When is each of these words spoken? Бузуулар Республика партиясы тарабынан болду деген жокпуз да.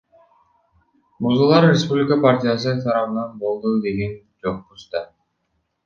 Бузуулар 1.25 1.67
Республика 1.73 2.19
партиясы 2.25 2.75
тарабынан 2.89 3.39
болду 3.45 3.77
деген 3.87 4.21
жокпуз 4.45 4.93
да. 4.97 5.09